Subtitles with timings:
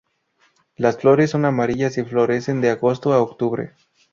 [0.77, 3.73] Las flores son amarillas y florecen de agosto a octubre.